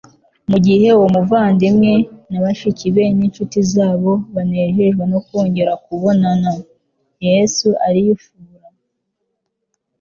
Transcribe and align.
Mu 0.49 0.57
gihe 0.65 0.87
uwo 0.97 1.07
muvandimwe 1.15 1.91
na 2.29 2.39
bashiki 2.43 2.87
be 2.95 3.03
n'incuti 3.17 3.59
zabo 3.73 4.11
banejejwe 4.33 5.03
no 5.11 5.19
kongera 5.27 5.73
kubonana, 5.85 6.51
Yesu 7.27 7.67
ariyufura. 7.87 8.67